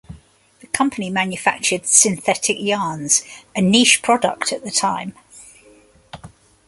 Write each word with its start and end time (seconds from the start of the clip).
The 0.61 0.65
company 0.73 1.11
manufactured 1.11 1.85
synthetic 1.85 2.57
yarns, 2.59 3.21
a 3.55 3.61
niche 3.61 4.01
product 4.01 4.51
at 4.51 4.63
the 4.63 4.71
time. 4.71 5.13